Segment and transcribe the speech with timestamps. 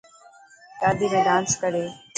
[0.79, 1.85] شادي ۾ ڊانس ڪري.